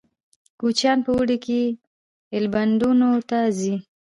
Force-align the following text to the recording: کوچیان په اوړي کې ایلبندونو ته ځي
کوچیان 0.59 0.97
په 1.05 1.11
اوړي 1.15 1.37
کې 1.45 1.61
ایلبندونو 2.33 3.09
ته 3.29 3.39
ځي 3.59 3.75